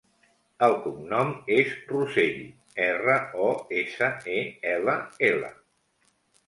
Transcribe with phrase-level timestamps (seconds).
[0.67, 2.41] El cognom és Rosell:
[2.87, 3.19] erra,
[3.51, 3.51] o,
[3.83, 4.41] essa, e,
[4.77, 4.99] ela,
[5.33, 5.55] ela.